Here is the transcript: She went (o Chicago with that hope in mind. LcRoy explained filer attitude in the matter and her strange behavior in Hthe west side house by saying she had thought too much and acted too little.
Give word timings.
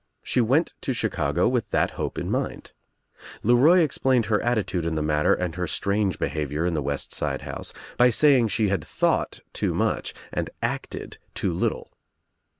She 0.23 0.41
went 0.41 0.73
(o 0.89 0.93
Chicago 0.93 1.47
with 1.47 1.69
that 1.69 1.91
hope 1.91 2.17
in 2.17 2.31
mind. 2.31 2.71
LcRoy 3.45 3.83
explained 3.83 4.25
filer 4.25 4.41
attitude 4.41 4.83
in 4.83 4.95
the 4.95 5.03
matter 5.03 5.31
and 5.35 5.53
her 5.53 5.67
strange 5.67 6.17
behavior 6.17 6.65
in 6.65 6.73
Hthe 6.73 6.81
west 6.81 7.13
side 7.13 7.43
house 7.43 7.71
by 7.97 8.09
saying 8.09 8.47
she 8.47 8.69
had 8.69 8.83
thought 8.83 9.41
too 9.53 9.75
much 9.75 10.15
and 10.33 10.49
acted 10.59 11.19
too 11.35 11.53
little. 11.53 11.91